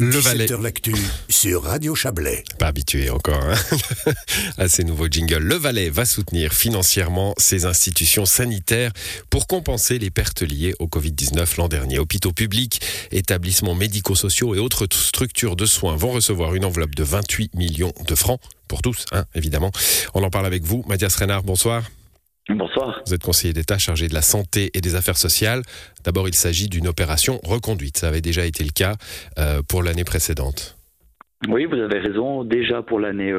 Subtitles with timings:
[0.00, 0.46] Le Valais.
[0.62, 0.94] l'actu
[1.28, 2.42] sur Radio Chablais.
[2.58, 4.12] Pas habitué encore hein
[4.56, 5.42] à ces nouveaux jingles.
[5.42, 8.92] Le Valais va soutenir financièrement ces institutions sanitaires
[9.28, 11.98] pour compenser les pertes liées au Covid-19 l'an dernier.
[11.98, 12.80] Hôpitaux publics,
[13.12, 18.14] établissements médico-sociaux et autres structures de soins vont recevoir une enveloppe de 28 millions de
[18.14, 19.70] francs pour tous, hein, évidemment.
[20.14, 20.82] On en parle avec vous.
[20.88, 21.82] Mathias Renard, bonsoir.
[22.56, 23.02] Bonsoir.
[23.06, 25.62] Vous êtes conseiller d'État chargé de la santé et des affaires sociales.
[26.04, 27.98] D'abord, il s'agit d'une opération reconduite.
[27.98, 28.96] Ça avait déjà été le cas
[29.38, 30.76] euh, pour l'année précédente.
[31.48, 32.44] Oui, vous avez raison.
[32.44, 33.32] Déjà pour l'année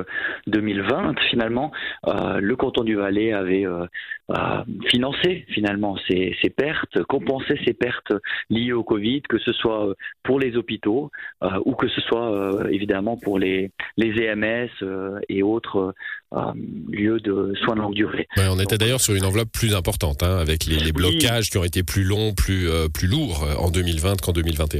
[0.47, 1.71] 2020, euh, finalement,
[2.07, 3.85] euh, le canton du Valais avait euh,
[4.87, 8.13] financé finalement ces, pertes, compensé ces pertes
[8.49, 11.11] liées au Covid, que ce soit pour les hôpitaux
[11.65, 14.69] ou que ce soit évidemment pour les, les EMS
[15.29, 15.93] et autres
[16.91, 18.27] lieux de soins de longue durée.
[18.37, 21.83] on était d'ailleurs sur une enveloppe plus importante, hein, avec les, blocages qui ont été
[21.83, 24.79] plus longs, plus, plus lourds en 2020 qu'en 2021.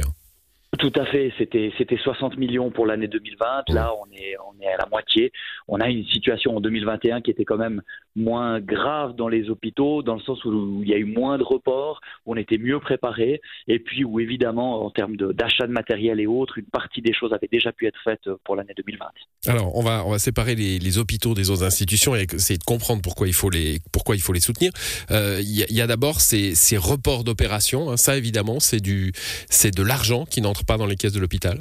[0.78, 3.68] Tout à fait, c'était c'était 60 millions pour l'année 2020.
[3.74, 5.30] Là, on est à la moitié.
[5.68, 7.82] On a une situation en 2021 qui était quand même
[8.16, 11.42] moins grave dans les hôpitaux, dans le sens où il y a eu moins de
[11.42, 16.20] reports, où on était mieux préparé, et puis où évidemment en termes d'achat de, matériel
[16.20, 19.06] et autres, une partie des choses avait déjà pu être faite pour l'année 2020.
[19.48, 23.32] Alors, on va séparer les, hôpitaux des autres institutions et essayer de comprendre pourquoi il
[23.32, 24.72] faut les pourquoi il faut les soutenir.
[25.10, 27.90] Euh, il y a, d'abord ces, ces reports d'opérations.
[27.90, 27.96] Hein.
[27.96, 31.58] ça, évidemment, c'est de l'argent qui n'entre pas dans les caisses de l'hôpital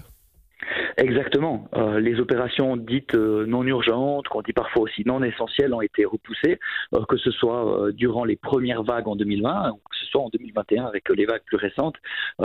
[0.97, 1.67] Exactement.
[1.75, 6.05] Euh, les opérations dites euh, non urgentes, qu'on dit parfois aussi non essentielles, ont été
[6.05, 6.59] repoussées,
[6.93, 10.29] euh, que ce soit durant les premières vagues en 2020 ou que ce soit en
[10.29, 11.95] 2021 avec les vagues plus récentes.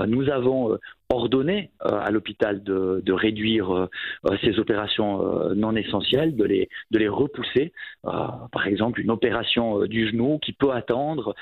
[0.06, 3.88] nous avons ordonné euh, à l'hôpital de, de, réduire euh,
[4.26, 5.06] euh, ces opérations
[5.54, 7.72] non essentielles, de les, de les repousser.
[8.02, 11.34] par exemple, une opération du genou qui peut attendre.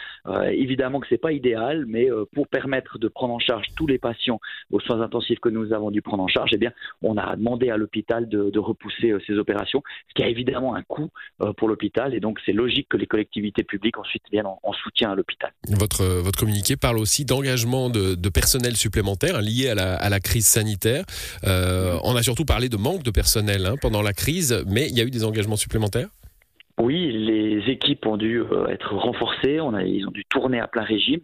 [0.51, 4.41] évidemment que c'est pas idéal, mais pour permettre de prendre en charge tous les patients
[4.71, 7.71] aux soins intensifs que nous avons dû prendre en charge, eh bien, on a demandé
[7.71, 11.11] à l'hôpital de, repousser ces opérations, ce qui a évidemment un coût
[11.57, 15.15] pour l'hôpital, et donc c'est logique que les collectivités publiques ensuite viennent en, soutien à
[15.15, 15.51] l'hôpital.
[15.69, 21.05] Votre, votre communiqué parle aussi d'engagement de, de personnel supplémentaire, à la, crise sanitaire.
[21.45, 24.97] Euh, on a surtout parlé de manque de personnel hein, pendant la crise, mais il
[24.97, 26.09] y a eu des engagements supplémentaires?
[26.81, 31.21] Oui, les équipes ont dû euh, être renforcées, ils ont dû tourner à plein régime.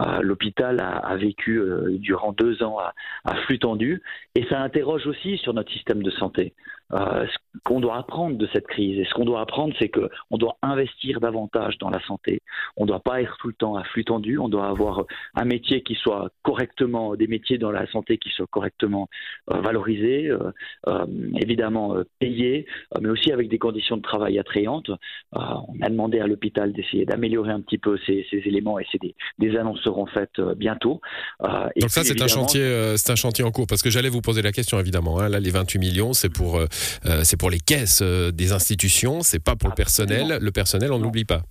[0.00, 1.60] Euh, l'hôpital a, vécu
[1.98, 2.92] durant deux ans à,
[3.24, 4.02] à, flux tendu
[4.34, 6.54] et ça interroge aussi sur notre système de santé.
[6.92, 8.98] Euh, ce qu'on doit apprendre de cette crise.
[8.98, 12.40] Et ce qu'on doit apprendre, c'est qu'on doit investir davantage dans la santé.
[12.76, 14.38] On ne doit pas être tout le temps à flux tendu.
[14.38, 15.04] On doit avoir
[15.34, 19.08] un métier qui soit correctement, des métiers dans la santé qui soient correctement
[19.50, 21.06] euh, valorisés, euh,
[21.40, 22.66] évidemment payés,
[23.00, 24.90] mais aussi avec des conditions de travail attrayantes.
[25.32, 29.56] on a demandé à l'hôpital d'essayer d'améliorer un petit peu ces, éléments et des, des,
[29.56, 31.00] annonces seront faites bientôt.
[31.40, 34.42] Donc ça, c'est un chantier, c'est un chantier en cours parce que j'allais vous poser
[34.42, 35.20] la question évidemment.
[35.20, 35.28] Hein.
[35.28, 36.58] là, les 28 millions, c'est pour
[37.06, 40.38] euh, c'est pour les caisses euh, des institutions, c'est pas pour le personnel.
[40.40, 41.42] Le personnel, on n'oublie pas.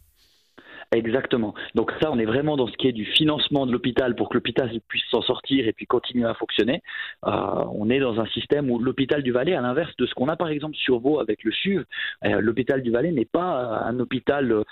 [0.93, 1.55] Exactement.
[1.73, 4.35] Donc ça, on est vraiment dans ce qui est du financement de l'hôpital pour que
[4.35, 6.81] l'hôpital puisse s'en sortir et puis continuer à fonctionner.
[7.25, 7.31] Euh,
[7.73, 10.35] on est dans un système où l'hôpital du Valais, à l'inverse de ce qu'on a
[10.35, 11.83] par exemple sur Vaud avec le CHUV,
[12.25, 14.63] euh, l'hôpital du Valais n'est pas un hôpital euh,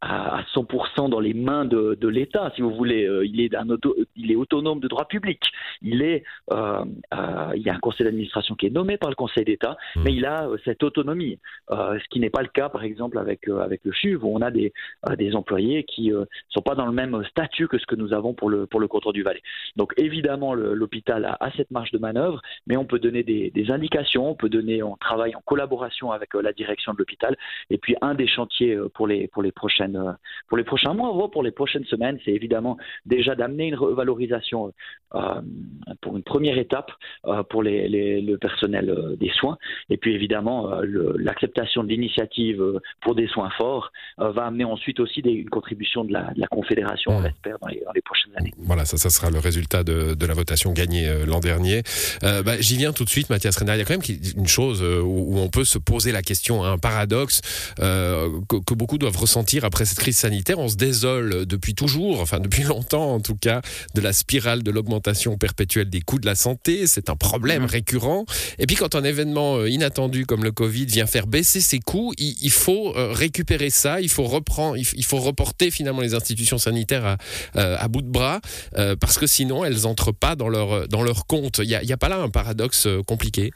[0.00, 3.08] à 100% dans les mains de, de l'État, si vous voulez.
[3.24, 5.42] il, est un auto, il est autonome de droit public.
[5.80, 9.76] Il, est, il y a un conseil d'administration qui est nommé par le Conseil d'État,
[9.96, 10.02] mmh.
[10.02, 11.38] mais il a cette autonomie,
[11.70, 14.50] ce qui n'est pas le cas par exemple avec, avec le CHUV, où on a
[14.50, 14.72] des
[15.14, 18.12] des employés qui ne euh, sont pas dans le même statut que ce que nous
[18.12, 19.42] avons pour le, pour le canton du Valais.
[19.76, 24.34] Donc évidemment, l'hôpital a, cette marge de manœuvre, mais on peut donner des, indications, on
[24.34, 27.36] peut donner, on travaille en collaboration avec euh, la direction de l'hôpital.
[27.70, 30.16] Et puis un des chantiers euh, pour les, pour les, prochaines,
[30.48, 34.72] pour les prochains mois, pour les prochaines semaines, c'est évidemment déjà d'amener une revalorisation
[36.00, 36.90] pour une première étape
[37.48, 39.56] pour les, le personnel des soins.
[39.88, 45.30] Et puis évidemment, l'acceptation de l'initiative pour des soins forts va amener ensuite aussi des,
[45.30, 48.52] une contribution de la, Confédération, on l'espère, dans, les, prochaines années.
[48.58, 51.82] Voilà, ça, ça sera le résultat de, la votation gagnée euh, l'an dernier.
[52.22, 53.76] Euh, bah, J'y viens tout de suite, Mathias Renard.
[53.76, 56.64] Il y a quand même une chose euh, où, on peut se poser la question,
[56.64, 57.40] un paradoxe
[57.80, 60.58] euh, que, beaucoup doivent ressentir après cette crise sanitaire.
[60.58, 63.60] On se désole depuis toujours, enfin depuis longtemps en tout cas,
[63.94, 66.86] de la spirale de l'augmentation perpétuelle des coûts de la santé.
[66.86, 67.66] C'est un problème mmh.
[67.66, 68.24] récurrent.
[68.58, 72.36] Et puis quand un événement inattendu comme le Covid vient faire baisser ses coûts, il,
[72.42, 77.16] il faut récupérer ça, il faut reprendre, il faut reporter finalement les institutions sanitaires à,
[77.56, 78.40] euh, à bout de bras
[78.76, 81.58] euh, parce que sinon elles entrent pas dans leur dans leur compte.
[81.58, 83.50] Il n'y a, a, pas là un paradoxe euh, compliqué?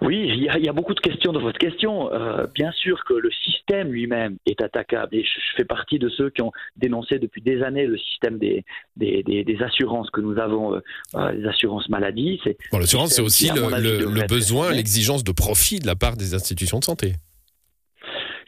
[0.00, 2.12] Oui, il y, a, y, beaucoup de questions dans votre question.
[2.12, 6.08] Euh, bien sûr que le système lui-même est attaquable et je, je, fais partie de
[6.08, 8.64] ceux qui ont dénoncé depuis des années le système des,
[8.96, 10.74] des, des, des assurances que nous avons,
[11.14, 12.40] euh, les assurances maladie.
[12.72, 16.34] Bon, l'assurance, c'est aussi le, le, le besoin, l'exigence de profit de la part des
[16.34, 17.14] institutions de santé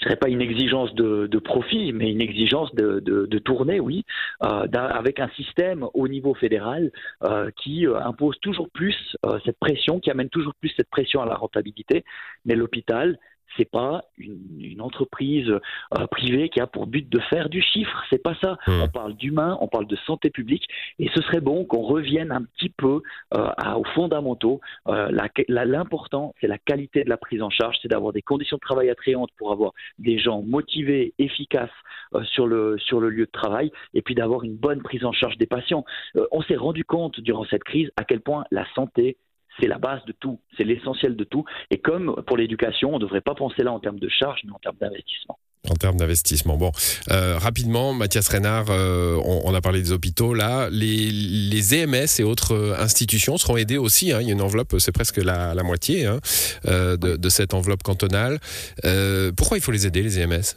[0.06, 4.05] dirais pas une exigence de, profit, mais une exigence de, de, tournée, oui,
[4.43, 6.91] euh, avec un système au niveau fédéral
[7.25, 8.97] euh, qui euh, impose toujours plus
[9.44, 12.05] cette pression, qui amène toujours plus cette pression à la rentabilité.
[12.44, 13.19] Mais l'hôpital,
[13.57, 18.03] c'est pas une, une entreprise euh, privée qui a pour but de faire du chiffre.
[18.11, 18.59] C'est pas ça.
[18.67, 18.83] Mmh.
[18.85, 20.67] On parle d'humain, on parle de santé publique,
[20.99, 23.03] et ce serait bon qu'on revienne un petit peu
[23.35, 24.61] euh, à, aux fondamentaux.
[24.89, 25.11] Euh,
[25.49, 28.91] L'important, c'est la qualité de la prise en charge, c'est d'avoir des conditions de travail
[28.91, 31.71] attrayantes pour avoir des gens motivés, efficaces
[32.15, 35.13] euh, sur le sur le lieu de travail, et puis d'avoir une bonne prise en
[35.13, 35.85] charge des patients.
[36.17, 39.17] Euh, on s'est rendu compte durant cette crise à quel point la santé
[39.61, 41.44] c'est la base de tout, c'est l'essentiel de tout.
[41.70, 44.53] Et comme pour l'éducation, on ne devrait pas penser là en termes de charge, mais
[44.53, 45.38] en termes d'investissement.
[45.69, 46.56] En termes d'investissement.
[46.56, 46.70] Bon,
[47.11, 50.32] euh, rapidement, Mathias Reynard, euh, on, a parlé des hôpitaux.
[50.32, 54.12] Là, les, EMS et autres institutions seront aidées aussi.
[54.12, 54.19] Hein.
[54.20, 56.20] Il y a une enveloppe, c'est presque la, moitié hein,
[56.67, 58.38] euh, de, cette enveloppe cantonale.
[58.85, 60.55] Euh, pourquoi il faut les aider, les EMS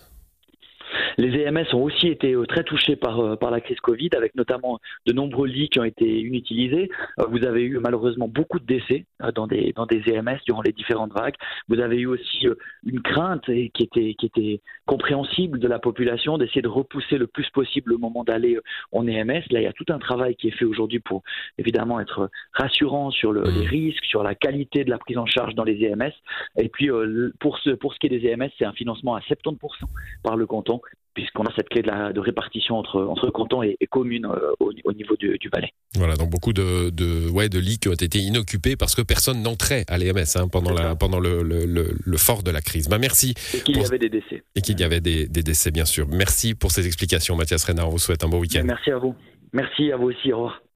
[1.19, 4.36] les EMS ont aussi été euh, très touchés par, euh, par la crise Covid, avec
[4.36, 6.89] notamment de nombreux lits qui ont été inutilisés.
[7.19, 9.06] Euh, vous avez eu malheureusement beaucoup de décès
[9.36, 9.74] dans des,
[10.07, 11.36] EMS durant les différentes vagues.
[11.68, 12.48] Vous avez eu aussi
[12.86, 17.98] une crainte qui était, compréhensible de la population d'essayer de repousser le plus possible le
[17.98, 18.57] moment d'aller
[18.92, 19.44] en EMS.
[19.51, 21.21] Là, il y a tout un travail qui est fait aujourd'hui pour
[21.57, 25.54] évidemment être rassurant sur le, les risques, sur la qualité de la prise en charge
[25.54, 26.13] dans les EMS.
[26.57, 26.89] Et puis,
[27.39, 29.57] pour ce, pour ce qui est des EMS, c'est un financement à 70%
[30.24, 30.81] par le canton
[31.19, 34.51] puisqu'on a cette clé de, la, de répartition entre, entre cantons et, et communes euh,
[34.60, 35.74] au, au, niveau du, du, Valais.
[35.95, 39.42] Voilà, donc beaucoup de, de, ouais, de lits qui ont été inoccupés parce que personne
[39.42, 42.88] n'entrait à l'EMS hein, pendant, la, pendant le, le, le, le, fort de la crise.
[42.88, 43.33] Bah, merci.
[43.54, 43.83] Et qu'il pour...
[43.83, 44.44] y avait des décès.
[44.56, 46.07] Et qu'il y avait des, des, décès, bien sûr.
[46.10, 47.88] Merci pour ces explications, Mathias Renard.
[47.88, 48.63] On vous souhaite un bon week-end.
[48.66, 49.16] Merci à vous.
[49.54, 50.31] Merci à vous aussi.
[50.31, 50.62] Au revoir.